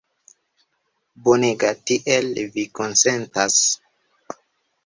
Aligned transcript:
Bonega! 1.27 1.69
Tiel, 1.91 2.31
vi 2.57 2.65
konsentas? 2.81 3.63